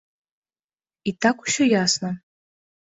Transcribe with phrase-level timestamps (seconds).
[1.11, 2.09] І так усё ясна?